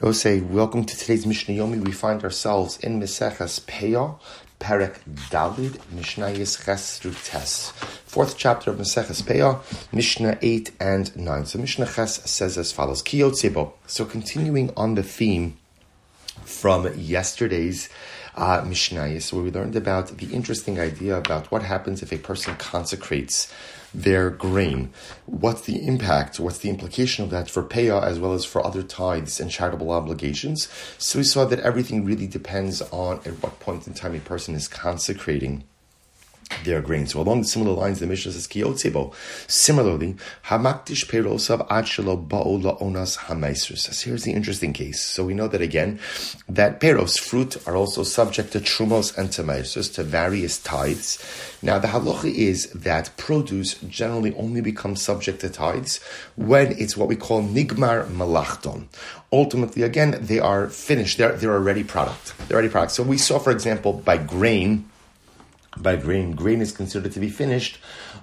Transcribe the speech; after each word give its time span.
Rose, 0.00 0.42
welcome 0.42 0.84
to 0.84 0.96
today's 0.96 1.24
Mishnah 1.24 1.54
Yomi. 1.54 1.78
We 1.80 1.92
find 1.92 2.24
ourselves 2.24 2.78
in 2.78 2.98
Meseches 2.98 3.60
Peah, 3.60 4.18
Perek 4.58 4.98
Dalid, 5.30 5.78
Mishnah 5.92 6.34
Ches 6.34 6.98
Tes. 6.98 7.70
Fourth 8.04 8.36
chapter 8.36 8.72
of 8.72 8.78
Meseches 8.78 9.22
Peah, 9.22 9.60
Mishnah 9.92 10.36
8 10.42 10.72
and 10.80 11.14
9. 11.16 11.46
So 11.46 11.60
Mishnah 11.60 11.86
Ches 11.86 12.28
says 12.28 12.58
as 12.58 12.72
follows, 12.72 13.04
Kiyotzebo. 13.04 13.72
So 13.86 14.04
continuing 14.04 14.72
on 14.76 14.96
the 14.96 15.04
theme 15.04 15.58
from 16.44 16.92
yesterday's 16.98 17.88
uh, 18.36 18.62
Mishnayis, 18.62 19.32
where 19.32 19.42
we 19.42 19.50
learned 19.50 19.76
about 19.76 20.08
the 20.18 20.26
interesting 20.34 20.78
idea 20.80 21.16
about 21.16 21.50
what 21.50 21.62
happens 21.62 22.02
if 22.02 22.12
a 22.12 22.18
person 22.18 22.56
consecrates 22.56 23.52
their 23.94 24.28
grain. 24.30 24.92
What's 25.26 25.62
the 25.62 25.86
impact? 25.86 26.40
What's 26.40 26.58
the 26.58 26.70
implication 26.70 27.24
of 27.24 27.30
that 27.30 27.48
for 27.48 27.62
payah 27.62 28.02
as 28.02 28.18
well 28.18 28.32
as 28.32 28.44
for 28.44 28.64
other 28.66 28.82
tithes 28.82 29.38
and 29.38 29.50
charitable 29.50 29.92
obligations? 29.92 30.68
So 30.98 31.20
we 31.20 31.24
saw 31.24 31.44
that 31.44 31.60
everything 31.60 32.04
really 32.04 32.26
depends 32.26 32.82
on 32.82 33.18
at 33.24 33.42
what 33.42 33.60
point 33.60 33.86
in 33.86 33.94
time 33.94 34.14
a 34.14 34.20
person 34.20 34.54
is 34.54 34.66
consecrating 34.66 35.64
their 36.64 36.80
grain. 36.80 37.06
So 37.06 37.20
along 37.20 37.44
similar 37.44 37.72
lines, 37.72 38.00
the 38.00 38.06
Mishnah 38.06 38.32
says 38.32 38.46
kiyotzebo. 38.46 39.14
Similarly, 39.46 40.16
hamaktish 40.46 41.06
perosav 41.06 41.66
achelo 41.68 42.26
ba'ola 42.26 42.80
onas 42.80 43.18
hamaisrus. 43.18 43.92
So 43.92 44.10
here's 44.10 44.24
the 44.24 44.32
interesting 44.32 44.72
case. 44.72 45.00
So 45.00 45.24
we 45.24 45.34
know 45.34 45.48
that 45.48 45.60
again, 45.60 46.00
that 46.48 46.80
peros, 46.80 47.18
fruit, 47.18 47.56
are 47.66 47.76
also 47.76 48.02
subject 48.02 48.52
to 48.52 48.60
trumos 48.60 49.16
and 49.16 49.30
to 49.32 49.44
to 49.44 50.02
various 50.02 50.58
tithes. 50.58 51.18
Now 51.62 51.78
the 51.78 51.88
halacha 51.88 52.32
is 52.32 52.70
that 52.72 53.10
produce 53.16 53.74
generally 53.88 54.34
only 54.34 54.60
becomes 54.60 55.02
subject 55.02 55.40
to 55.40 55.50
tithes 55.50 56.00
when 56.36 56.72
it's 56.78 56.96
what 56.96 57.08
we 57.08 57.16
call 57.16 57.42
nigmar 57.42 58.06
malachton. 58.08 58.86
Ultimately, 59.32 59.82
again, 59.82 60.16
they 60.20 60.38
are 60.38 60.68
finished. 60.68 61.18
They're, 61.18 61.32
they're 61.32 61.52
already 61.52 61.84
product. 61.84 62.34
They're 62.48 62.56
already 62.56 62.70
product. 62.70 62.92
So 62.92 63.02
we 63.02 63.18
saw, 63.18 63.38
for 63.38 63.50
example, 63.50 63.92
by 63.92 64.16
grain, 64.16 64.88
by 65.76 65.96
grain. 65.96 66.32
Grain 66.32 66.60
is 66.60 66.72
considered 66.72 67.12
to 67.12 67.20
be 67.20 67.28
finished 67.28 67.78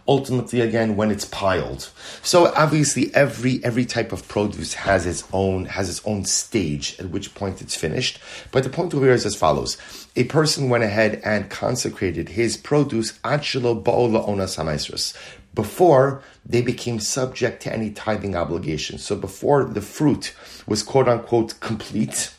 ultimately 0.07 0.61
again 0.61 0.95
when 0.95 1.11
it's 1.11 1.25
piled. 1.25 1.89
So 2.21 2.52
obviously 2.55 3.13
every 3.13 3.63
every 3.63 3.85
type 3.85 4.11
of 4.11 4.27
produce 4.27 4.73
has 4.73 5.05
its 5.05 5.23
own 5.31 5.66
has 5.66 5.89
its 5.89 6.02
own 6.05 6.25
stage 6.25 6.99
at 6.99 7.09
which 7.09 7.35
point 7.35 7.61
it's 7.61 7.75
finished. 7.75 8.19
But 8.52 8.63
the 8.63 8.69
point 8.69 8.93
over 8.93 9.05
here 9.05 9.13
is 9.13 9.25
as 9.25 9.35
follows. 9.35 9.77
A 10.16 10.25
person 10.25 10.69
went 10.69 10.83
ahead 10.83 11.21
and 11.23 11.49
consecrated 11.49 12.30
his 12.30 12.58
produce 12.58 13.13
achilo 13.19 13.81
ba'ola 13.81 14.27
onas 14.27 15.15
before 15.53 16.23
they 16.45 16.61
became 16.61 16.99
subject 16.99 17.61
to 17.63 17.73
any 17.73 17.91
tithing 17.91 18.36
obligation. 18.36 18.97
So 18.97 19.15
before 19.15 19.65
the 19.65 19.81
fruit 19.81 20.33
was 20.65 20.83
quote 20.83 21.08
unquote 21.08 21.59
complete, 21.59 22.33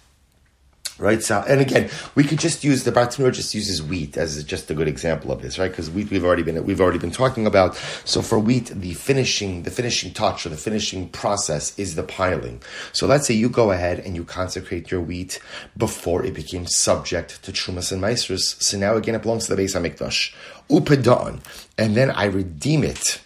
right? 1.03 1.23
So, 1.23 1.45
and 1.47 1.61
again, 1.61 1.91
we 2.15 2.25
could 2.25 2.39
just 2.39 2.63
use 2.63 2.85
the 2.85 2.93
Bartanura 2.93 3.33
just 3.33 3.55
uses 3.55 3.83
wheat 3.83 4.17
as 4.17 4.43
just 4.45 4.71
a 4.71 4.75
good 4.75 4.89
example 4.89 5.33
of 5.33 5.43
this, 5.43 5.59
right? 5.59 5.71
Because 5.71 5.91
wheat 5.91 6.11
we've 6.11 6.25
already 6.25 6.45
been 6.45 6.65
we've 6.65 6.81
already 6.81 6.99
been 6.99 7.11
talking 7.11 7.47
about. 7.47 7.75
So 8.05 8.23
for 8.23 8.39
wheat, 8.39 8.67
the 8.67 8.95
finishing 8.95 9.65
the 9.65 9.71
finishing 9.71 10.13
touch 10.13 10.47
or 10.47 10.51
the 10.51 10.57
finishing 10.57 11.09
process 11.09 11.79
is 11.79 11.97
the 11.97 12.05
piling. 12.05 12.63
So 12.93 13.07
let's 13.07 13.27
say 13.27 13.35
you 13.35 13.49
go 13.49 13.73
ahead 13.73 13.99
and 13.99 14.15
you 14.15 14.25
consecrate 14.25 14.91
your 14.91 15.01
wheat 15.01 15.41
before 15.77 16.25
it 16.25 16.35
became 16.35 16.67
subject 16.67 17.43
to 17.43 17.53
trumas 17.53 17.91
and 17.93 18.01
maestros. 18.01 18.57
So 18.65 18.79
now 18.79 18.95
again, 18.95 19.17
it 19.17 19.23
belongs 19.23 19.47
to 19.47 19.57
the 19.57 19.63
Beis 19.63 19.75
Hamikdash, 19.75 20.35
upadon, 20.71 21.41
and 21.77 21.97
then 21.97 22.11
I 22.11 22.27
redeem 22.27 22.85
it 22.85 23.21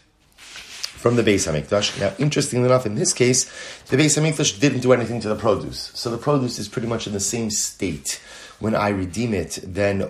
from 1.07 1.15
the 1.15 1.23
Beis 1.23 1.47
Hamikdash. 1.47 2.01
Now, 2.01 2.12
interestingly 2.19 2.67
enough, 2.67 2.85
in 2.85 2.97
this 2.97 3.12
case, 3.12 3.45
the 3.85 3.97
Beis 3.97 4.19
Hamikdash 4.19 4.59
didn't 4.59 4.81
do 4.81 4.93
anything 4.93 5.21
to 5.21 5.29
the 5.29 5.37
produce, 5.37 5.93
so 5.95 6.11
the 6.11 6.19
produce 6.19 6.59
is 6.59 6.67
pretty 6.67 6.89
much 6.89 7.07
in 7.07 7.12
the 7.12 7.21
same 7.21 7.49
state 7.49 8.21
when 8.59 8.75
I 8.75 8.89
redeem 8.89 9.33
it 9.33 9.61
than 9.62 10.03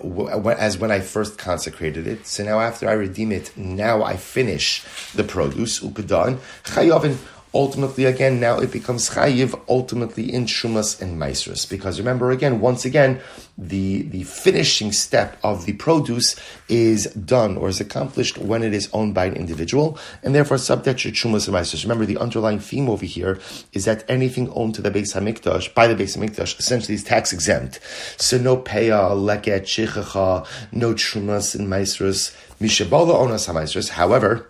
as 0.59 0.79
when 0.79 0.91
I 0.91 1.01
first 1.01 1.37
consecrated 1.37 2.07
it. 2.07 2.27
So 2.27 2.45
now, 2.45 2.61
after 2.61 2.89
I 2.89 2.93
redeem 2.93 3.31
it, 3.31 3.55
now 3.59 4.05
I 4.05 4.17
finish 4.17 4.83
the 5.13 5.23
produce 5.23 5.81
upadan 5.81 6.39
chayovin 6.65 7.19
ultimately 7.57 8.05
again 8.05 8.39
now 8.39 8.59
it 8.59 8.71
becomes 8.71 9.11
chayiv 9.11 9.59
ultimately 9.67 10.31
in 10.31 10.45
trumas 10.45 11.01
and 11.01 11.19
maestros 11.19 11.65
because 11.65 11.99
remember 11.99 12.31
again 12.31 12.61
once 12.61 12.85
again 12.85 13.19
the 13.57 14.03
the 14.03 14.23
finishing 14.25 14.93
step 14.93 15.39
of 15.43 15.65
the 15.65 15.73
produce 15.75 16.37
is 16.69 17.07
done 17.15 17.57
or 17.57 17.69
is 17.69 17.81
accomplished 17.81 18.37
when 18.37 18.63
it 18.63 18.75
is 18.75 18.91
owned 18.93 19.15
by 19.15 19.25
an 19.25 19.35
individual 19.35 19.99
and 20.23 20.35
therefore 20.35 20.59
subject 20.59 21.01
to 21.01 21.11
trumas 21.11 21.47
and 21.47 21.55
maestros. 21.55 21.85
Remember 21.85 22.05
the 22.05 22.19
underlying 22.19 22.59
theme 22.59 22.91
over 22.91 23.07
here 23.07 23.39
is 23.73 23.87
that 23.87 24.05
anything 24.09 24.51
owned 24.51 24.75
to 24.75 24.83
the 24.83 24.91
Beis 24.91 25.15
Hamikdash 25.15 25.73
by 25.73 25.87
the 25.87 25.95
Beis 25.95 26.17
Hamikdash 26.19 26.59
essentially 26.59 26.95
is 26.95 27.05
tax 27.05 27.33
exempt. 27.33 27.81
So 28.19 28.37
no 28.37 28.59
peya, 28.59 29.13
leket, 29.13 29.63
shichacha, 29.63 30.47
no 30.73 30.93
trumas 30.93 31.59
and 31.59 31.69
maestros. 31.69 32.37
Mishabala 32.61 33.15
onas 33.15 33.49
hamaestros. 33.49 33.91
However 33.91 34.47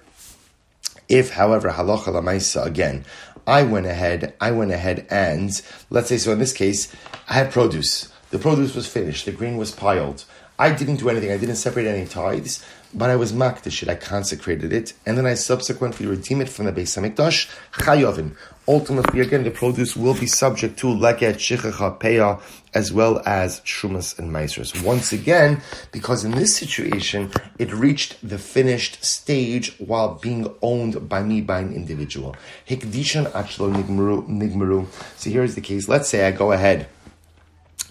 if, 1.08 1.30
however, 1.30 1.70
halacha 1.70 2.08
lamaisa 2.08 2.64
again, 2.64 3.04
I 3.46 3.62
went 3.62 3.86
ahead, 3.86 4.34
I 4.40 4.50
went 4.50 4.72
ahead 4.72 5.06
and 5.08 5.50
let's 5.88 6.08
say 6.08 6.18
so. 6.18 6.32
In 6.32 6.40
this 6.40 6.52
case, 6.52 6.92
I 7.28 7.34
had 7.34 7.52
produce. 7.52 8.12
The 8.30 8.38
produce 8.38 8.74
was 8.74 8.88
finished. 8.88 9.24
The 9.24 9.32
grain 9.32 9.56
was 9.56 9.70
piled. 9.70 10.24
I 10.58 10.72
didn't 10.72 10.96
do 10.96 11.08
anything. 11.08 11.30
I 11.30 11.36
didn't 11.36 11.56
separate 11.56 11.86
any 11.86 12.06
tithes, 12.06 12.64
but 12.92 13.10
I 13.10 13.16
was 13.16 13.32
makdish 13.32 13.82
it. 13.82 13.88
I 13.88 13.94
consecrated 13.94 14.72
it, 14.72 14.94
and 15.04 15.16
then 15.16 15.26
I 15.26 15.34
subsequently 15.34 16.06
redeemed 16.06 16.42
it 16.42 16.48
from 16.48 16.64
the 16.64 16.72
Beis 16.72 16.96
Hamikdash. 16.96 17.48
Chayovin. 17.72 18.34
Ultimately, 18.68 19.20
again, 19.20 19.44
the 19.44 19.52
produce 19.52 19.96
will 19.96 20.14
be 20.14 20.26
subject 20.26 20.76
to 20.80 20.88
leket 20.88 21.36
shichacha 21.36 21.98
peya 22.00 22.40
as 22.74 22.92
well 22.92 23.22
as 23.24 23.60
trumas 23.60 24.18
and 24.18 24.32
meisers. 24.32 24.82
Once 24.82 25.12
again, 25.12 25.62
because 25.92 26.24
in 26.24 26.32
this 26.32 26.56
situation, 26.56 27.30
it 27.58 27.72
reached 27.72 28.28
the 28.28 28.38
finished 28.38 29.04
stage 29.04 29.78
while 29.78 30.16
being 30.16 30.52
owned 30.62 31.08
by 31.08 31.22
me 31.22 31.40
by 31.40 31.60
an 31.60 31.72
individual. 31.72 32.34
Hikdishan 32.68 33.30
achlo 33.30 33.72
nigmaru. 33.72 34.86
So 35.16 35.30
here's 35.30 35.54
the 35.54 35.60
case. 35.60 35.88
Let's 35.88 36.08
say 36.08 36.26
I 36.26 36.32
go 36.32 36.50
ahead 36.50 36.88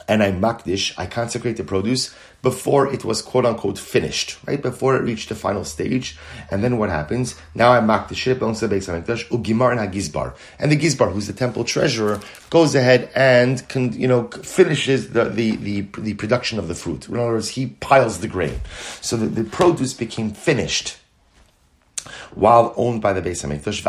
and 0.07 0.21
I 0.21 0.31
makdish, 0.31 0.93
I 0.97 1.05
consecrate 1.05 1.57
the 1.57 1.63
produce 1.63 2.13
before 2.41 2.93
it 2.93 3.03
was 3.03 3.23
quote 3.23 3.45
unquote 3.45 3.79
finished, 3.79 4.37
right? 4.45 4.61
Before 4.61 4.95
it 4.95 5.01
reached 5.01 5.29
the 5.29 5.35
final 5.35 5.63
stage. 5.63 6.15
And 6.51 6.63
then 6.63 6.77
what 6.77 6.89
happens? 6.89 7.35
Now 7.55 7.73
I 7.73 7.79
makdish 7.79 8.27
it, 8.27 8.39
belongs 8.39 8.59
to 8.59 8.67
the 8.67 8.75
Beis 8.75 8.87
HaMikdash, 8.87 9.29
ugimar 9.29 9.71
and 9.71 9.79
hagizbar. 9.79 10.35
And 10.59 10.71
the 10.71 10.77
gizbar, 10.77 11.11
who's 11.11 11.27
the 11.27 11.33
temple 11.33 11.63
treasurer, 11.63 12.19
goes 12.51 12.75
ahead 12.75 13.09
and, 13.15 13.67
can, 13.67 13.93
you 13.93 14.07
know, 14.07 14.27
finishes 14.27 15.09
the, 15.09 15.25
the, 15.25 15.55
the, 15.55 15.81
the, 15.97 16.13
production 16.13 16.59
of 16.59 16.67
the 16.67 16.75
fruit. 16.75 17.09
In 17.09 17.15
other 17.15 17.31
words, 17.31 17.49
he 17.49 17.67
piles 17.67 18.19
the 18.19 18.27
grain. 18.27 18.61
So 19.01 19.17
the, 19.17 19.25
the 19.25 19.43
produce 19.43 19.93
became 19.93 20.31
finished 20.31 20.97
while 22.33 22.73
owned 22.77 23.01
by 23.01 23.13
the 23.13 23.21
Beis 23.21 23.43
Hamikdash, 23.43 23.81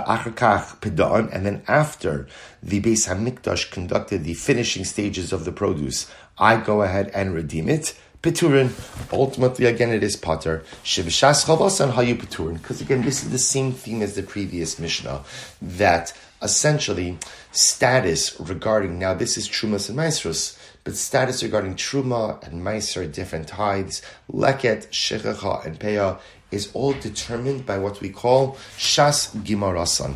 and 1.33 1.47
then 1.47 1.63
after 1.69 2.27
the 2.63 2.81
Beis 2.81 3.09
Hamikdash 3.09 3.71
conducted 3.71 4.25
the 4.25 4.35
finishing 4.35 4.85
stages 4.85 5.33
of 5.33 5.45
the 5.45 5.53
produce, 5.53 6.11
I 6.39 6.57
go 6.59 6.83
ahead 6.83 7.11
and 7.15 7.35
redeem 7.35 7.69
it. 7.69 7.95
Peturin, 8.23 8.71
ultimately 9.13 9.67
again 9.67 9.91
it 9.91 10.03
is 10.03 10.17
patur. 10.17 10.65
Shivshas 10.83 11.45
chavasan 11.47 11.93
hayu 11.93 12.17
Peturin, 12.17 12.55
because 12.55 12.81
again 12.81 13.03
this 13.03 13.23
is 13.23 13.31
the 13.31 13.39
same 13.39 13.73
theme 13.73 14.03
as 14.03 14.15
the 14.17 14.23
previous 14.23 14.79
Mishnah, 14.79 15.23
that 15.63 16.13
essentially 16.43 17.19
status 17.53 18.39
regarding 18.41 18.99
now 18.99 19.15
this 19.15 19.37
is 19.37 19.49
Trumas 19.49 19.89
and 19.89 19.97
Maestros, 19.97 20.59
but 20.83 20.97
status 20.97 21.43
regarding 21.43 21.75
Truma 21.75 22.43
and 22.47 22.63
Meiser, 22.63 23.11
different 23.11 23.49
tithes, 23.49 24.03
Leket, 24.33 24.89
Shechacha, 24.89 25.65
and 25.65 25.79
Peah 25.79 26.19
is 26.51 26.71
all 26.73 26.93
determined 26.93 27.67
by 27.67 27.79
what 27.79 28.01
we 28.01 28.11
call 28.11 28.57
Shas 28.77 29.35
Gimarasan. 29.37 30.15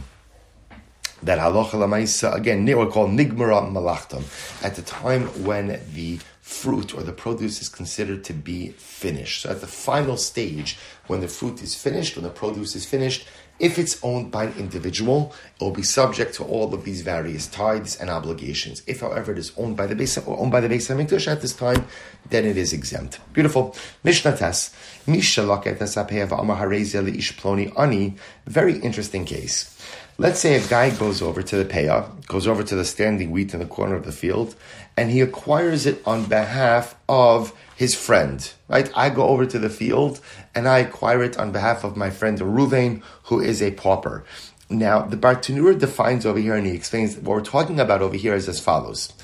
That 1.23 1.39
halacha 1.39 1.73
lamaisa 1.73 2.35
again, 2.35 2.65
we 2.65 2.73
call 2.87 3.09
nigmara 3.09 3.71
malachtam. 3.71 4.25
At 4.65 4.77
the 4.77 4.83
time 4.83 5.27
when 5.44 5.81
the 5.93 6.19
fruit 6.41 6.94
or 6.94 7.03
the 7.03 7.12
produce 7.12 7.61
is 7.61 7.69
considered 7.69 8.25
to 8.25 8.32
be 8.32 8.71
finished. 8.71 9.43
So 9.43 9.50
at 9.50 9.61
the 9.61 9.67
final 9.67 10.17
stage, 10.17 10.79
when 11.06 11.21
the 11.21 11.29
fruit 11.29 11.62
is 11.62 11.75
finished, 11.75 12.17
when 12.17 12.25
the 12.25 12.31
produce 12.31 12.75
is 12.75 12.85
finished, 12.87 13.26
if 13.61 13.79
it's 13.79 14.03
owned 14.03 14.31
by 14.31 14.45
an 14.45 14.55
individual, 14.59 15.35
it 15.61 15.62
will 15.62 15.71
be 15.71 15.83
subject 15.83 16.35
to 16.37 16.45
all 16.45 16.73
of 16.75 16.85
these 16.85 17.03
various 17.03 17.47
tithes 17.47 17.97
and 17.97 18.11
obligations. 18.11 18.83
If, 18.87 19.01
however, 19.01 19.33
it 19.33 19.39
is 19.39 19.53
owned 19.57 19.77
by 19.77 19.87
the 19.87 19.95
base 19.95 20.17
or 20.19 20.39
owned 20.39 20.51
by 20.51 20.61
the 20.61 20.69
Beis 20.69 20.89
Hamikdash 20.89 21.31
at 21.31 21.43
this 21.43 21.53
time, 21.53 21.85
then 22.31 22.47
it 22.47 22.57
is 22.57 22.73
exempt. 22.73 23.21
Beautiful. 23.35 23.77
Mishnah 24.03 24.37
Tes. 24.37 24.75
Misha 25.07 25.43
ploni 25.43 27.79
ani. 27.79 28.17
Very 28.47 28.79
interesting 28.79 29.25
case. 29.25 29.77
Let's 30.17 30.41
say 30.41 30.57
a 30.57 30.67
guy 30.67 30.91
goes 30.91 31.23
over 31.23 31.43
to 31.43 31.57
the 31.57 31.65
payah, 31.65 32.27
goes 32.27 32.47
over 32.47 32.62
to 32.62 32.75
the 32.75 32.85
standing 32.85 33.31
wheat 33.31 33.55
in 33.55 33.61
the 33.61 33.67
corner 33.67 33.95
of 33.95 34.05
the 34.05 34.12
field, 34.12 34.55
and 34.97 35.11
he 35.11 35.21
acquires 35.21 35.87
it 35.87 36.03
on 36.05 36.27
behalf 36.27 36.95
of 37.09 37.55
his 37.81 37.94
friend, 37.94 38.53
right? 38.69 38.93
I 38.94 39.09
go 39.09 39.29
over 39.29 39.47
to 39.47 39.59
the 39.59 39.71
field 39.71 40.21
and 40.55 40.69
I 40.69 40.81
acquire 40.81 41.23
it 41.23 41.38
on 41.38 41.50
behalf 41.50 41.82
of 41.82 41.97
my 41.97 42.11
friend 42.11 42.38
Ruvain, 42.38 43.03
who 43.23 43.41
is 43.41 43.62
a 43.62 43.71
pauper. 43.71 44.23
Now, 44.69 45.00
the 45.00 45.17
Bartanura 45.17 45.79
defines 45.79 46.27
over 46.27 46.38
here 46.38 46.55
and 46.55 46.67
he 46.67 46.75
explains 46.75 47.17
what 47.17 47.25
we're 47.25 47.41
talking 47.41 47.81
about 47.81 48.03
over 48.03 48.19
here 48.19 48.35
is 48.35 48.50
as 48.50 48.61
follows. 48.61 49.15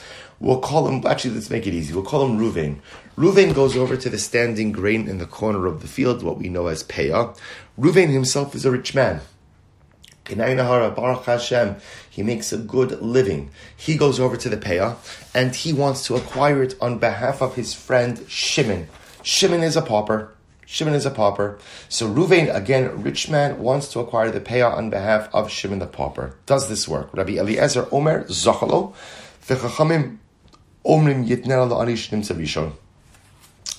We'll 0.41 0.61
call 0.61 0.89
him, 0.89 1.07
actually, 1.07 1.35
let's 1.35 1.51
make 1.51 1.67
it 1.67 1.75
easy. 1.75 1.93
We'll 1.93 2.05
call 2.05 2.25
him 2.25 2.39
Ruvain. 2.39 2.79
Ruvain 3.19 3.55
goes 3.55 3.77
over 3.77 3.95
to 3.95 4.09
the 4.09 4.19
standing 4.19 4.73
grain 4.73 5.07
in 5.07 5.19
the 5.19 5.27
corner 5.27 5.67
of 5.67 5.83
the 5.83 5.89
field, 5.89 6.23
what 6.23 6.39
we 6.39 6.49
know 6.49 6.69
as 6.69 6.83
Peah. 6.83 7.39
Ruvain 7.79 8.09
himself 8.09 8.55
is 8.55 8.65
a 8.65 8.71
rich 8.71 8.95
man. 8.95 9.21
Baruch 10.35 11.25
Hashem, 11.25 11.77
he 12.11 12.23
makes 12.23 12.53
a 12.53 12.59
good 12.59 13.01
living. 13.01 13.51
He 13.77 13.97
goes 13.97 14.19
over 14.19 14.37
to 14.37 14.49
the 14.49 14.57
Peah 14.57 14.97
and 15.35 15.55
he 15.55 15.73
wants 15.73 16.07
to 16.07 16.17
acquire 16.17 16.63
it 16.63 16.75
on 16.81 16.99
behalf 16.99 17.41
of 17.41 17.55
his 17.55 17.75
friend 17.75 18.25
Shimon. 18.29 18.89
Shimon 19.23 19.63
is 19.63 19.77
a 19.77 19.83
pauper. 19.83 20.33
Shimon 20.67 20.95
is 20.95 21.07
a 21.07 21.11
pauper. 21.11 21.59
So 21.89 22.09
Ruvain, 22.09 22.53
again, 22.55 23.03
rich 23.03 23.31
man, 23.31 23.61
wants 23.61 23.89
to 23.93 24.01
acquire 24.01 24.31
the 24.31 24.41
Peah 24.41 24.73
on 24.73 24.91
behalf 24.91 25.29
of 25.33 25.51
Shimon 25.51 25.79
the 25.79 25.87
pauper. 25.87 26.37
Does 26.47 26.69
this 26.69 26.89
work? 26.89 27.15
Rabbi 27.15 27.35
Eliezer 27.35 27.87
Omer 27.93 28.25
Zochalo, 28.25 28.95
v'chachamim 29.47 30.19
tzavishon. 30.85 32.73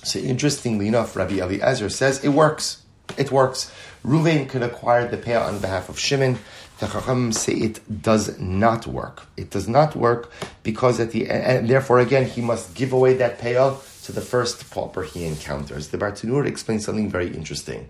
So 0.03 0.19
interestingly 0.19 0.87
enough, 0.87 1.15
Rabbi 1.15 1.39
Eliezer 1.39 1.89
says 1.89 2.23
it 2.23 2.29
works. 2.29 2.83
It 3.15 3.31
works. 3.31 3.71
Ruvain 4.03 4.47
could 4.49 4.63
acquire 4.63 5.07
the 5.07 5.17
Peah 5.17 5.45
on 5.45 5.59
behalf 5.59 5.89
of 5.89 5.99
Shimon. 5.99 6.39
The 6.79 6.87
Chacham 6.87 7.31
say 7.31 7.53
it 7.53 8.01
does 8.01 8.37
not 8.39 8.85
work. 8.85 9.23
It 9.35 9.49
does 9.49 9.67
not 9.67 9.95
work 9.95 10.31
because 10.63 10.99
at 10.99 11.11
the 11.11 11.27
and 11.29 11.67
therefore 11.69 11.99
again 11.99 12.25
he 12.27 12.41
must 12.41 12.75
give 12.75 12.93
away 12.93 13.15
that 13.15 13.39
Peah 13.39 13.75
to 14.05 14.11
the 14.11 14.21
first 14.21 14.69
pauper 14.71 15.03
he 15.03 15.25
encounters. 15.25 15.89
The 15.89 15.97
Bartanura 15.97 16.47
explains 16.47 16.85
something 16.85 17.09
very 17.09 17.27
interesting. 17.27 17.89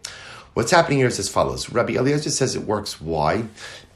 What's 0.54 0.72
happening 0.72 0.98
here 1.00 1.08
is 1.08 1.20
as 1.20 1.30
follows. 1.30 1.70
Rabbi 1.70 1.94
Eliezer 1.94 2.32
says 2.32 2.56
it 2.56 2.64
works. 2.64 3.00
Why? 3.00 3.46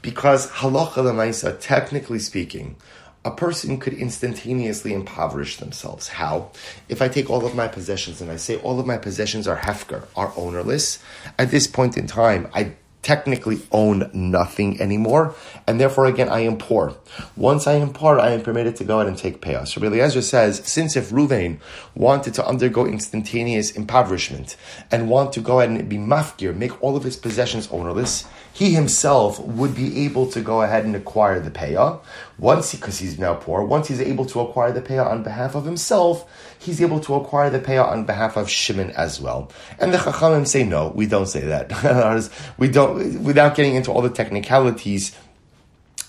Because 0.00 0.48
halacha 0.48 1.02
lemaisa, 1.02 1.58
technically 1.58 2.20
speaking, 2.20 2.76
a 3.24 3.30
person 3.30 3.78
could 3.78 3.94
instantaneously 3.94 4.92
impoverish 4.92 5.58
themselves. 5.58 6.08
How? 6.08 6.50
If 6.88 7.00
I 7.00 7.08
take 7.08 7.30
all 7.30 7.46
of 7.46 7.54
my 7.54 7.68
possessions 7.68 8.20
and 8.20 8.30
I 8.30 8.36
say 8.36 8.56
all 8.56 8.80
of 8.80 8.86
my 8.86 8.98
possessions 8.98 9.46
are 9.46 9.58
hefker, 9.58 10.06
are 10.16 10.32
ownerless, 10.36 10.98
at 11.38 11.50
this 11.50 11.66
point 11.66 11.96
in 11.96 12.06
time, 12.06 12.48
I 12.52 12.72
technically 13.02 13.60
own 13.72 14.08
nothing 14.14 14.80
anymore, 14.80 15.34
and 15.66 15.80
therefore, 15.80 16.06
again, 16.06 16.28
I 16.28 16.40
am 16.40 16.56
poor. 16.56 16.96
Once 17.36 17.66
I 17.66 17.74
am 17.74 17.92
poor, 17.92 18.18
I 18.18 18.30
am 18.30 18.42
permitted 18.42 18.76
to 18.76 18.84
go 18.84 19.00
out 19.00 19.08
and 19.08 19.18
take 19.18 19.40
payah. 19.40 19.66
So 19.66 19.80
Rabbi 19.80 19.96
Eliezer 19.96 20.22
says, 20.22 20.62
since 20.64 20.96
if 20.96 21.10
Ruvain 21.10 21.58
wanted 21.96 22.34
to 22.34 22.46
undergo 22.46 22.86
instantaneous 22.86 23.72
impoverishment 23.72 24.56
and 24.90 25.10
want 25.10 25.32
to 25.32 25.40
go 25.40 25.58
ahead 25.60 25.70
and 25.70 25.88
be 25.88 25.98
mafkir, 25.98 26.56
make 26.56 26.80
all 26.82 26.96
of 26.96 27.02
his 27.02 27.16
possessions 27.16 27.68
ownerless, 27.72 28.24
he 28.52 28.74
himself 28.74 29.40
would 29.40 29.74
be 29.74 30.04
able 30.04 30.30
to 30.30 30.40
go 30.40 30.62
ahead 30.62 30.84
and 30.84 30.94
acquire 30.94 31.40
the 31.40 31.50
payah. 31.50 32.00
Once, 32.38 32.74
because 32.74 32.98
he, 32.98 33.06
he's 33.06 33.18
now 33.18 33.34
poor, 33.34 33.64
once 33.64 33.88
he's 33.88 34.00
able 34.00 34.26
to 34.26 34.40
acquire 34.40 34.72
the 34.72 34.82
payah 34.82 35.06
on 35.06 35.22
behalf 35.22 35.54
of 35.54 35.64
himself, 35.64 36.28
he's 36.58 36.80
able 36.82 37.00
to 37.00 37.14
acquire 37.14 37.50
the 37.50 37.58
payah 37.58 37.86
on 37.86 38.04
behalf 38.04 38.36
of 38.36 38.50
Shimon 38.50 38.90
as 38.92 39.20
well. 39.20 39.50
And 39.78 39.92
the 39.92 39.98
Chachamim 39.98 40.46
say, 40.46 40.64
no, 40.64 40.92
we 40.94 41.06
don't 41.06 41.26
say 41.26 41.40
that. 41.40 42.30
we 42.58 42.68
don't, 42.68 43.22
without 43.22 43.54
getting 43.54 43.74
into 43.74 43.90
all 43.90 44.02
the 44.02 44.10
technicalities, 44.10 45.16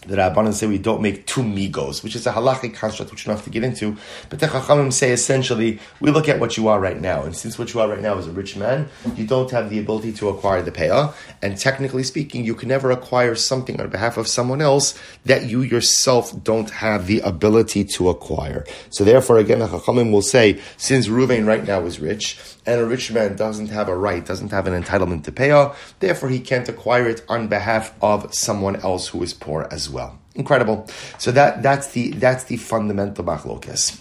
the 0.05 0.15
Rabbanan 0.15 0.53
say 0.53 0.67
we 0.67 0.77
don't 0.77 1.01
make 1.01 1.25
two 1.25 1.41
migos, 1.41 2.03
which 2.03 2.15
is 2.15 2.27
a 2.27 2.31
halachic 2.31 2.73
construct 2.73 3.11
which 3.11 3.25
we 3.25 3.29
don't 3.29 3.37
have 3.37 3.45
to 3.45 3.49
get 3.49 3.63
into. 3.63 3.97
But 4.29 4.39
the 4.39 4.47
Chachamim 4.47 4.91
say 4.91 5.11
essentially, 5.11 5.79
we 5.99 6.11
look 6.11 6.29
at 6.29 6.39
what 6.39 6.57
you 6.57 6.67
are 6.67 6.79
right 6.79 6.99
now, 6.99 7.23
and 7.23 7.35
since 7.35 7.57
what 7.57 7.73
you 7.73 7.79
are 7.79 7.87
right 7.87 8.01
now 8.01 8.17
is 8.17 8.27
a 8.27 8.31
rich 8.31 8.55
man, 8.55 8.89
you 9.15 9.25
don't 9.25 9.51
have 9.51 9.69
the 9.69 9.79
ability 9.79 10.13
to 10.13 10.29
acquire 10.29 10.61
the 10.61 10.71
payah, 10.71 11.13
and 11.41 11.57
technically 11.57 12.03
speaking, 12.03 12.43
you 12.45 12.55
can 12.55 12.69
never 12.69 12.91
acquire 12.91 13.35
something 13.35 13.79
on 13.79 13.89
behalf 13.89 14.17
of 14.17 14.27
someone 14.27 14.61
else 14.61 14.97
that 15.25 15.45
you 15.45 15.61
yourself 15.61 16.43
don't 16.43 16.69
have 16.69 17.07
the 17.07 17.19
ability 17.21 17.83
to 17.83 18.09
acquire. 18.09 18.65
So 18.89 19.03
therefore, 19.03 19.37
again, 19.37 19.59
the 19.59 19.67
Chachamim 19.67 20.11
will 20.11 20.21
say, 20.21 20.59
since 20.77 21.07
Ruvain 21.07 21.47
right 21.47 21.65
now 21.65 21.81
is 21.85 21.99
rich, 21.99 22.39
and 22.65 22.81
a 22.81 22.85
rich 22.85 23.11
man 23.11 23.35
doesn't 23.35 23.67
have 23.67 23.89
a 23.89 23.95
right, 23.95 24.25
doesn't 24.25 24.51
have 24.51 24.67
an 24.67 24.81
entitlement 24.81 25.23
to 25.25 25.31
payah, 25.31 25.75
therefore 25.99 26.29
he 26.29 26.39
can't 26.39 26.67
acquire 26.69 27.07
it 27.07 27.23
on 27.27 27.47
behalf 27.47 27.93
of 28.01 28.33
someone 28.33 28.75
else 28.77 29.07
who 29.07 29.21
is 29.23 29.33
poor 29.33 29.67
as 29.71 29.89
well. 29.89 30.19
Incredible. 30.35 30.87
So 31.17 31.31
that 31.31 31.61
that's 31.61 31.91
the 31.91 32.11
that's 32.11 32.45
the 32.45 32.57
fundamental 32.57 33.23
machlokes. 33.23 33.99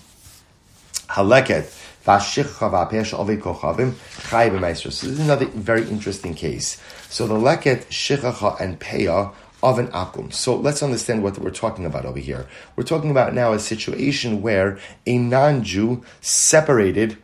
Haleket. 1.08 1.78
So 2.04 2.18
this 4.88 5.04
is 5.04 5.20
another 5.20 5.46
very 5.46 5.88
interesting 5.88 6.34
case. 6.34 6.82
So 7.08 7.28
the 7.28 7.34
leket, 7.34 7.86
shichacha, 7.90 8.60
and 8.60 8.80
peah 8.80 9.32
of 9.62 9.78
an 9.78 9.86
akum. 9.88 10.32
So 10.32 10.56
let's 10.56 10.82
understand 10.82 11.22
what 11.22 11.38
we're 11.38 11.50
talking 11.50 11.86
about 11.86 12.04
over 12.04 12.18
here. 12.18 12.48
We're 12.74 12.82
talking 12.82 13.12
about 13.12 13.34
now 13.34 13.52
a 13.52 13.60
situation 13.60 14.42
where 14.42 14.78
a 15.06 15.16
non-Jew 15.16 16.02
separated 16.20 17.18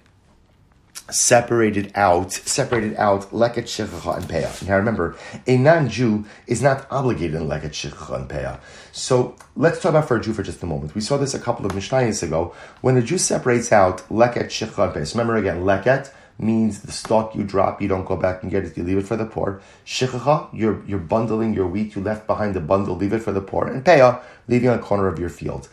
separated 1.10 1.92
out, 1.94 2.32
separated 2.32 2.94
out 2.96 3.30
leket 3.30 3.64
shechacha 3.64 4.16
and 4.16 4.28
peah. 4.28 4.66
Now 4.66 4.76
remember, 4.76 5.16
a 5.46 5.56
non-Jew 5.56 6.24
is 6.46 6.62
not 6.62 6.86
obligated 6.90 7.34
in 7.34 7.48
leket 7.48 7.70
shechacha 7.70 8.14
and 8.14 8.28
peah. 8.28 8.60
So 8.92 9.36
let's 9.56 9.80
talk 9.80 9.90
about 9.90 10.08
for 10.08 10.16
a 10.16 10.20
Jew 10.20 10.32
for 10.32 10.42
just 10.42 10.62
a 10.62 10.66
moment. 10.66 10.94
We 10.94 11.00
saw 11.00 11.16
this 11.16 11.34
a 11.34 11.38
couple 11.38 11.64
of 11.64 11.72
mishnayos 11.72 12.22
ago. 12.22 12.54
When 12.80 12.96
a 12.96 13.02
Jew 13.02 13.18
separates 13.18 13.72
out 13.72 13.98
leket 14.08 14.46
shechacha 14.46 14.84
and 14.84 14.94
peah. 14.94 15.06
So 15.06 15.18
remember 15.18 15.36
again, 15.36 15.62
leket 15.62 16.12
means 16.40 16.82
the 16.82 16.92
stock 16.92 17.34
you 17.34 17.42
drop, 17.42 17.82
you 17.82 17.88
don't 17.88 18.04
go 18.04 18.16
back 18.16 18.42
and 18.42 18.52
get 18.52 18.64
it, 18.64 18.76
you 18.76 18.84
leave 18.84 18.98
it 18.98 19.06
for 19.06 19.16
the 19.16 19.26
poor. 19.26 19.60
Shechacha, 19.84 20.48
you're, 20.52 20.84
you're 20.86 20.98
bundling 20.98 21.52
your 21.54 21.66
wheat, 21.66 21.96
you 21.96 22.02
left 22.02 22.26
behind 22.26 22.54
the 22.54 22.60
bundle, 22.60 22.96
leave 22.96 23.12
it 23.12 23.22
for 23.22 23.32
the 23.32 23.40
poor. 23.40 23.66
And 23.66 23.84
peah, 23.84 24.20
leaving 24.46 24.68
a 24.68 24.78
corner 24.78 25.08
of 25.08 25.18
your 25.18 25.30
field 25.30 25.68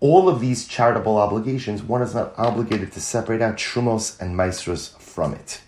all 0.00 0.28
of 0.28 0.40
these 0.40 0.66
charitable 0.66 1.16
obligations, 1.16 1.82
one 1.82 2.02
is 2.02 2.14
not 2.14 2.34
obligated 2.36 2.92
to 2.92 3.00
separate 3.00 3.40
out 3.40 3.56
trumos 3.56 4.20
and 4.20 4.36
maestros 4.36 4.88
from 4.98 5.34
it. 5.34 5.60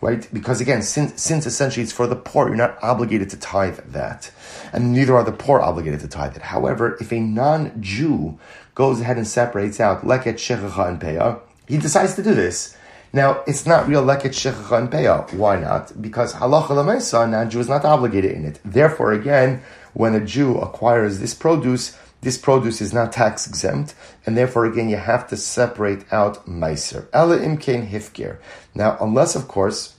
Right? 0.00 0.28
Because 0.32 0.60
again, 0.60 0.82
since, 0.82 1.22
since 1.22 1.46
essentially 1.46 1.82
it's 1.82 1.92
for 1.92 2.06
the 2.06 2.16
poor, 2.16 2.48
you're 2.48 2.56
not 2.56 2.78
obligated 2.82 3.30
to 3.30 3.38
tithe 3.38 3.78
that. 3.86 4.30
And 4.72 4.92
neither 4.92 5.16
are 5.16 5.24
the 5.24 5.32
poor 5.32 5.60
obligated 5.60 6.00
to 6.00 6.08
tithe 6.08 6.36
it. 6.36 6.42
However, 6.42 6.98
if 7.00 7.10
a 7.10 7.20
non-Jew 7.20 8.38
goes 8.74 9.00
ahead 9.00 9.16
and 9.16 9.26
separates 9.26 9.80
out 9.80 10.02
leket 10.02 10.34
shechacha 10.34 10.88
and 10.88 11.00
peah, 11.00 11.40
he 11.66 11.78
decides 11.78 12.14
to 12.16 12.22
do 12.22 12.34
this. 12.34 12.76
Now, 13.14 13.42
it's 13.46 13.64
not 13.64 13.88
real 13.88 14.04
leket 14.04 14.34
shechacha 14.34 14.78
and 14.78 14.90
peah. 14.90 15.32
Why 15.34 15.58
not? 15.58 16.02
Because 16.02 16.34
halacha 16.34 16.68
lemaisa, 16.68 17.30
non-Jew 17.30 17.60
is 17.60 17.68
not 17.68 17.84
obligated 17.84 18.32
in 18.32 18.44
it. 18.44 18.60
Therefore, 18.64 19.12
again, 19.12 19.62
when 19.94 20.14
a 20.14 20.20
Jew 20.20 20.58
acquires 20.58 21.20
this 21.20 21.32
produce, 21.32 21.96
this 22.24 22.38
produce 22.38 22.80
is 22.80 22.92
not 22.92 23.12
tax 23.12 23.46
exempt, 23.46 23.94
and 24.26 24.36
therefore, 24.36 24.64
again, 24.64 24.88
you 24.88 24.96
have 24.96 25.28
to 25.28 25.36
separate 25.36 26.12
out 26.12 26.46
meiser. 26.46 27.06
Ela 27.12 27.38
imkein 27.38 27.88
hifgir. 27.88 28.38
Now, 28.74 28.96
unless, 29.00 29.36
of 29.36 29.46
course, 29.46 29.94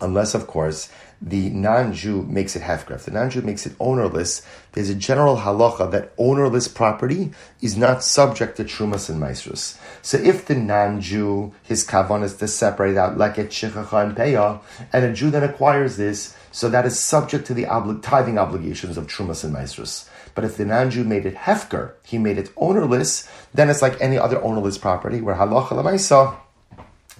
unless, 0.00 0.34
of 0.34 0.46
course, 0.46 0.90
the 1.20 1.50
non-Jew 1.50 2.22
makes 2.22 2.54
it 2.54 2.62
hefker. 2.62 2.94
If 2.94 3.04
the 3.04 3.10
non-Jew 3.10 3.42
makes 3.42 3.66
it 3.66 3.74
ownerless, 3.80 4.42
there's 4.72 4.88
a 4.88 4.94
general 4.94 5.38
halacha 5.38 5.90
that 5.90 6.12
ownerless 6.16 6.68
property 6.68 7.32
is 7.60 7.76
not 7.76 8.04
subject 8.04 8.56
to 8.56 8.64
trumas 8.64 9.10
and 9.10 9.18
maestros. 9.18 9.76
So 10.00 10.16
if 10.18 10.46
the 10.46 10.54
non-Jew, 10.54 11.52
his 11.64 11.84
kavan 11.84 12.22
is 12.22 12.36
to 12.36 12.46
separate 12.46 12.96
out 12.96 13.18
like 13.18 13.36
a 13.36 13.44
chichacha 13.44 14.04
and 14.04 14.16
peya, 14.16 14.60
and 14.92 15.04
a 15.04 15.12
Jew 15.12 15.30
then 15.30 15.42
acquires 15.42 15.96
this, 15.96 16.36
so 16.52 16.68
that 16.68 16.86
is 16.86 16.98
subject 16.98 17.46
to 17.48 17.54
the 17.54 17.66
tithing 18.00 18.38
obligations 18.38 18.96
of 18.96 19.08
trumas 19.08 19.42
and 19.42 19.52
maestros. 19.52 20.08
But 20.38 20.44
if 20.44 20.56
the 20.56 20.64
non-Jew 20.64 21.02
made 21.02 21.26
it 21.26 21.34
hefker, 21.34 21.94
he 22.04 22.16
made 22.16 22.38
it 22.38 22.50
ownerless, 22.56 23.28
then 23.52 23.68
it's 23.68 23.82
like 23.82 24.00
any 24.00 24.16
other 24.16 24.40
ownerless 24.40 24.78
property 24.78 25.20
where 25.20 25.34
halacha 25.34 25.70
lemaisa, 25.70 26.36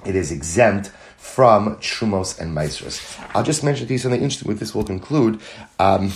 it 0.06 0.14
is 0.14 0.30
exempt 0.30 0.90
from 1.16 1.75
trumos 1.78 2.38
and 2.38 2.54
maestros. 2.54 3.18
I'll 3.34 3.42
just 3.42 3.64
mention 3.64 3.88
to 3.88 3.92
you 3.92 3.98
something 3.98 4.22
interesting. 4.22 4.46
With 4.46 4.60
this, 4.60 4.72
we'll 4.72 4.84
conclude. 4.84 5.40
Um, 5.80 6.12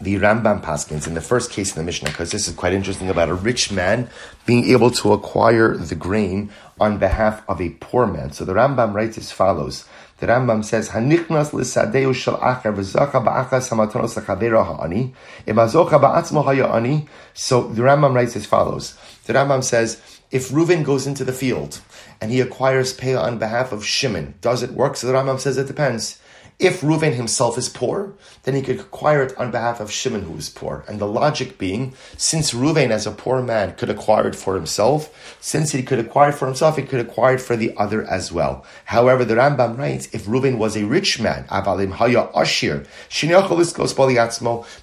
the 0.00 0.16
Rambam 0.16 0.62
Paskins 0.62 1.06
in 1.06 1.14
the 1.14 1.22
first 1.22 1.50
case 1.50 1.74
in 1.74 1.80
the 1.80 1.84
Mishnah, 1.84 2.10
because 2.10 2.30
this 2.30 2.46
is 2.46 2.54
quite 2.54 2.74
interesting 2.74 3.08
about 3.08 3.30
a 3.30 3.34
rich 3.34 3.72
man 3.72 4.10
being 4.44 4.70
able 4.70 4.90
to 4.90 5.14
acquire 5.14 5.74
the 5.74 5.94
grain 5.94 6.50
on 6.78 6.98
behalf 6.98 7.42
of 7.48 7.62
a 7.62 7.70
poor 7.70 8.06
man. 8.06 8.30
So 8.32 8.44
the 8.44 8.52
Rambam 8.52 8.92
writes 8.92 9.16
as 9.16 9.32
follows. 9.32 9.86
The 10.18 10.26
Rambam 10.26 10.64
says, 10.64 10.90
"Hanichnas 10.90 11.54
l'sadeu 11.54 12.14
shel 12.14 12.36
acher 12.38 12.74
v'zacha 12.74 13.24
ba'achas 13.24 13.70
hamatonos 13.70 14.16
l'chavera 14.16 14.66
ha'ani 14.66 15.14
imazocha 15.46 15.98
ba'atzmo 15.98 16.44
ha'ya'ani." 16.44 17.08
So 17.32 17.68
the 17.68 17.82
Rambam 17.82 18.14
writes 18.14 18.36
as 18.36 18.44
follows. 18.44 18.98
The 19.24 19.32
Rambam 19.32 19.64
says, 19.64 20.00
if 20.30 20.50
Reuven 20.50 20.84
goes 20.84 21.06
into 21.06 21.24
the 21.24 21.32
field 21.32 21.80
and 22.20 22.30
he 22.30 22.40
acquires 22.40 22.92
pay 22.92 23.14
on 23.14 23.38
behalf 23.38 23.72
of 23.72 23.84
Shimon, 23.84 24.34
does 24.40 24.62
it 24.62 24.72
work? 24.72 24.96
So 24.96 25.06
the 25.06 25.14
Rambam 25.14 25.38
says 25.38 25.56
it 25.56 25.66
depends. 25.66 26.18
If 26.58 26.80
Reuven 26.80 27.12
himself 27.12 27.58
is 27.58 27.68
poor, 27.68 28.14
then 28.44 28.54
he 28.54 28.62
could 28.62 28.80
acquire 28.80 29.22
it 29.22 29.36
on 29.36 29.50
behalf 29.50 29.78
of 29.78 29.90
Shimon, 29.90 30.22
who 30.22 30.38
is 30.38 30.48
poor. 30.48 30.86
And 30.88 30.98
the 30.98 31.06
logic 31.06 31.58
being, 31.58 31.92
since 32.16 32.54
Reuven, 32.54 32.88
as 32.90 33.06
a 33.06 33.10
poor 33.10 33.42
man, 33.42 33.74
could 33.74 33.90
acquire 33.90 34.28
it 34.28 34.34
for 34.34 34.54
himself, 34.54 35.36
since 35.38 35.72
he 35.72 35.82
could 35.82 35.98
acquire 35.98 36.30
it 36.30 36.36
for 36.36 36.46
himself, 36.46 36.78
he 36.78 36.82
could 36.82 37.00
acquire 37.00 37.34
it 37.34 37.42
for 37.42 37.56
the 37.56 37.76
other 37.76 38.04
as 38.04 38.32
well. 38.32 38.64
However, 38.86 39.22
the 39.22 39.34
Rambam 39.34 39.76
writes, 39.76 40.08
if 40.14 40.24
Reuven 40.24 40.56
was 40.56 40.78
a 40.78 40.86
rich 40.86 41.20
man, 41.20 41.44
avalim 41.48 41.92
haya 41.92 42.30
ashir, 42.34 42.86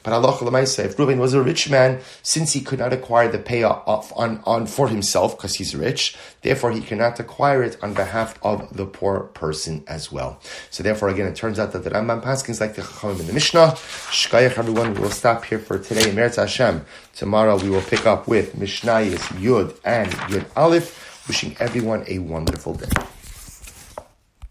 but 0.03 0.13
if 0.85 0.97
Reuven 0.97 1.17
was 1.17 1.33
a 1.33 1.41
rich 1.41 1.69
man, 1.71 2.01
since 2.21 2.53
he 2.53 2.61
could 2.61 2.79
not 2.79 2.93
acquire 2.93 3.31
the 3.31 3.39
payoff 3.39 4.13
on, 4.15 4.43
on 4.45 4.67
for 4.67 4.89
himself 4.89 5.35
because 5.35 5.55
he's 5.55 5.75
rich, 5.75 6.15
therefore 6.43 6.71
he 6.71 6.81
cannot 6.81 7.19
acquire 7.19 7.63
it 7.63 7.77
on 7.81 7.95
behalf 7.95 8.37
of 8.43 8.77
the 8.77 8.85
poor 8.85 9.21
person 9.33 9.83
as 9.87 10.11
well. 10.11 10.39
So 10.69 10.83
therefore, 10.83 11.09
again, 11.09 11.25
it 11.25 11.35
turns 11.35 11.57
out 11.57 11.62
that 11.71 11.83
the 11.83 11.89
Rambam 11.89 12.21
Paskins 12.21 12.59
like 12.59 12.75
the 12.75 12.81
Chachamim 12.81 13.21
in 13.21 13.27
the 13.27 13.33
Mishnah. 13.33 13.73
Shkayach 14.11 14.57
everyone, 14.57 14.93
we 14.93 15.01
will 15.01 15.09
stop 15.09 15.45
here 15.45 15.59
for 15.59 15.79
today. 15.79 16.11
Meretz 16.11 16.35
Hashem. 16.35 16.85
Tomorrow 17.15 17.57
we 17.57 17.69
will 17.69 17.81
pick 17.81 18.05
up 18.05 18.27
with 18.27 18.55
Mishnayis 18.55 19.19
Yud 19.39 19.77
and 19.85 20.11
Yud 20.29 20.45
Aleph. 20.55 21.27
Wishing 21.27 21.55
everyone 21.59 22.03
a 22.07 22.19
wonderful 22.19 22.73
day. 22.73 22.89